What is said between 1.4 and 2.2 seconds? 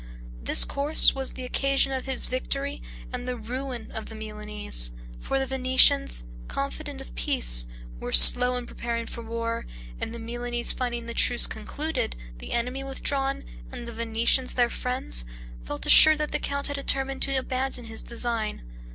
occasion of